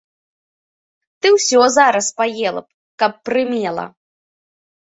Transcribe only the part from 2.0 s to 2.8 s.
паела б,